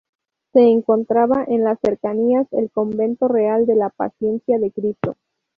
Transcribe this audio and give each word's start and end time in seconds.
Se 0.53 0.59
encontraba 0.61 1.43
en 1.47 1.63
las 1.63 1.77
cercanías 1.79 2.47
el 2.53 2.71
Convento 2.71 3.27
Real 3.27 3.67
de 3.67 3.75
la 3.75 3.91
Paciencia 3.91 4.57
de 4.57 4.71
Cristo. 4.71 5.15